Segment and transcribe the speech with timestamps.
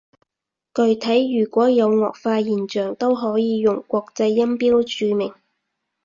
[0.73, 5.31] 具體如果有顎化現象，都可以用國際音標注明